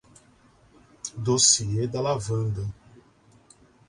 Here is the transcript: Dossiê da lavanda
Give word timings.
Dossiê 1.15 1.87
da 1.87 2.01
lavanda 2.01 2.65